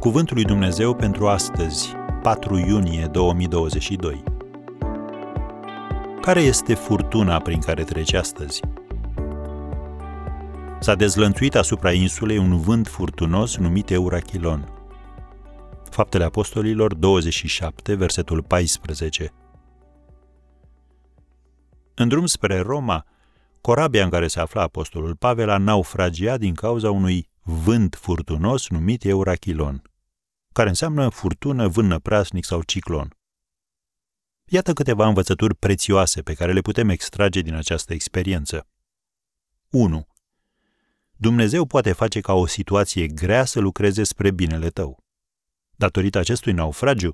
[0.00, 4.22] Cuvântul lui Dumnezeu pentru astăzi, 4 iunie 2022.
[6.20, 8.60] Care este furtuna prin care trece astăzi?
[10.80, 14.68] S-a dezlănțuit asupra insulei un vânt furtunos numit Eurachilon.
[15.90, 19.32] Faptele Apostolilor 27, versetul 14.
[21.94, 23.04] În drum spre Roma,
[23.60, 29.04] corabia în care se afla apostolul Pavel a naufragiat din cauza unui vânt furtunos numit
[29.04, 29.82] Eurachilon,
[30.52, 33.16] care înseamnă furtună, vânt prasnic sau ciclon.
[34.44, 38.66] Iată câteva învățături prețioase pe care le putem extrage din această experiență.
[39.70, 40.06] 1.
[41.16, 45.04] Dumnezeu poate face ca o situație grea să lucreze spre binele tău.
[45.70, 47.12] Datorită acestui naufragiu,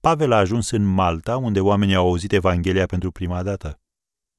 [0.00, 3.80] Pavel a ajuns în Malta, unde oamenii au auzit Evanghelia pentru prima dată.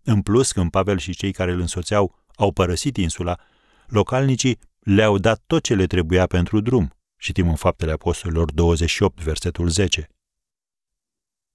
[0.03, 3.39] În plus, când Pavel și cei care îl însoțeau au părăsit insula,
[3.87, 6.93] localnicii le-au dat tot ce le trebuia pentru drum.
[7.17, 10.09] Citim în Faptele Apostolilor 28, versetul 10.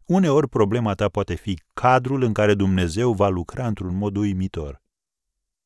[0.05, 4.83] Uneori problema ta poate fi cadrul în care Dumnezeu va lucra într-un mod uimitor.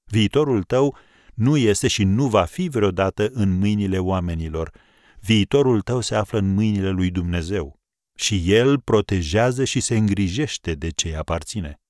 [0.05, 0.97] Viitorul tău
[1.35, 4.73] nu este și nu va fi vreodată în mâinile oamenilor.
[5.21, 7.81] Viitorul tău se află în mâinile lui Dumnezeu
[8.15, 11.81] și El protejează și se îngrijește de ce aparține.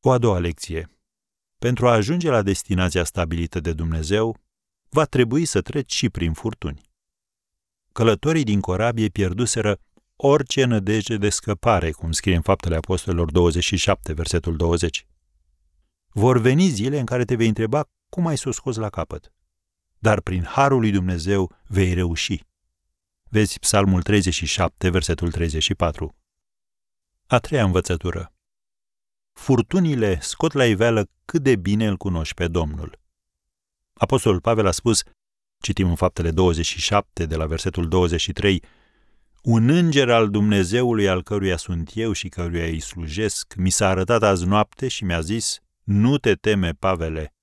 [0.00, 0.90] O a doua lecție.
[1.64, 4.36] Pentru a ajunge la destinația stabilită de Dumnezeu,
[4.88, 6.80] va trebui să treci și prin furtuni.
[7.92, 9.80] Călătorii din corabie pierduseră
[10.16, 15.06] orice nădejde de scăpare, cum scrie în Faptele Apostolilor 27, versetul 20.
[16.08, 19.32] Vor veni zile în care te vei întreba cum ai să o scoți la capăt.
[19.98, 22.44] Dar prin harul lui Dumnezeu vei reuși.
[23.28, 26.16] Vezi Psalmul 37, versetul 34.
[27.26, 28.33] A treia învățătură.
[29.44, 32.98] Furtunile scot la iveală cât de bine îl cunoști pe Domnul.
[33.94, 35.02] Apostolul Pavel a spus,
[35.60, 38.62] citim în faptele 27, de la versetul 23,
[39.42, 44.22] un înger al Dumnezeului al căruia sunt eu și căruia îi slujesc, mi s-a arătat
[44.22, 47.34] azi noapte și mi-a zis, nu te teme, Pavele.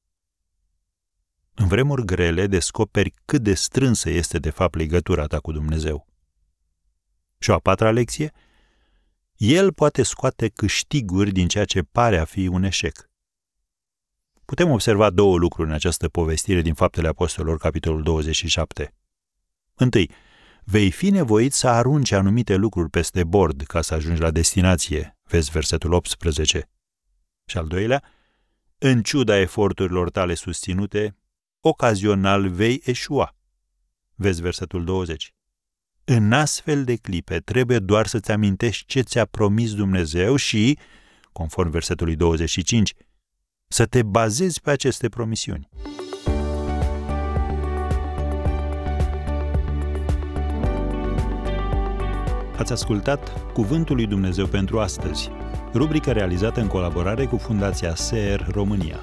[1.54, 6.08] În vremuri grele descoperi cât de strânsă este de fapt legătura ta cu Dumnezeu.
[7.38, 8.32] Și o a patra lecție?
[9.44, 13.10] El poate scoate câștiguri din ceea ce pare a fi un eșec.
[14.46, 18.96] Putem observa două lucruri în această povestire din Faptele Apostolilor, capitolul 27.
[19.76, 20.12] Întâi,
[20.64, 25.52] vei fi nevoit să arunci anumite lucruri peste bord ca să ajungi la destinație, vezi
[25.52, 26.70] versetul 18.
[27.46, 28.04] Și al doilea,
[28.78, 31.18] în ciuda eforturilor tale susținute,
[31.60, 33.36] ocazional vei eșua.
[34.16, 35.34] Vezi versetul 20.
[36.14, 40.78] În astfel de clipe trebuie doar să-ți amintești ce ți-a promis Dumnezeu și,
[41.32, 42.94] conform versetului 25,
[43.68, 45.70] să te bazezi pe aceste promisiuni.
[52.58, 55.30] Ați ascultat Cuvântul lui Dumnezeu pentru astăzi,
[55.74, 59.00] rubrica realizată în colaborare cu Fundația SER România.